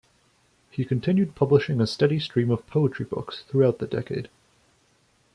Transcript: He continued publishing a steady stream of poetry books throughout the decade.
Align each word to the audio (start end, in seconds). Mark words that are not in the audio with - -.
He 0.71 0.83
continued 0.83 1.35
publishing 1.35 1.79
a 1.79 1.85
steady 1.85 2.19
stream 2.19 2.49
of 2.49 2.65
poetry 2.65 3.05
books 3.05 3.43
throughout 3.47 3.77
the 3.77 3.85
decade. 3.85 4.29